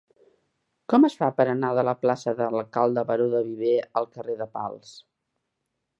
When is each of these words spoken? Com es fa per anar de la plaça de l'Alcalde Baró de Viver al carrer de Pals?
Com 0.93 1.05
es 1.09 1.17
fa 1.19 1.27
per 1.41 1.45
anar 1.51 1.69
de 1.79 1.83
la 1.89 1.93
plaça 2.05 2.35
de 2.41 2.47
l'Alcalde 2.55 3.03
Baró 3.11 3.31
de 3.37 3.43
Viver 3.53 3.77
al 4.03 4.09
carrer 4.17 4.39
de 4.41 4.49
Pals? 4.57 4.99